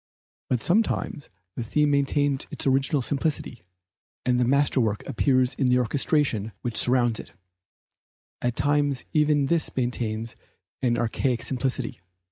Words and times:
But 0.49 0.61
sometimes 0.61 1.29
the 1.53 1.63
theme 1.63 1.91
maintains 1.91 2.47
its 2.49 2.65
original 2.65 3.03
simplicity, 3.03 3.61
and 4.25 4.39
the 4.39 4.45
masterwork 4.47 5.05
appears 5.07 5.53
in 5.53 5.67
the 5.67 5.77
orchestration 5.77 6.53
which 6.63 6.75
surrounds 6.75 7.19
it; 7.19 7.33
at 8.41 8.55
times 8.55 9.05
even 9.13 9.45
this 9.45 9.75
maintains 9.77 10.35
an 10.81 10.97
archaic 10.97 11.43
simplicity. 11.43 12.01